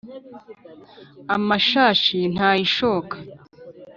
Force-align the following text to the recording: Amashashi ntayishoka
Amashashi 1.35 2.17
ntayishoka 2.33 3.15